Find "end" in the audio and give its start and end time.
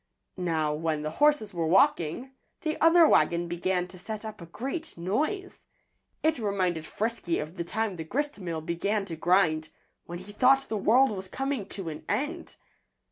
12.09-12.55